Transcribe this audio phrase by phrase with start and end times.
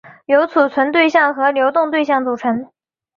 [0.25, 2.67] 由存储对象和流对象构成。